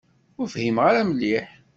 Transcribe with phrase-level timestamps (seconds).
[0.39, 1.47] Ur fhimeɣ ara mliḥ.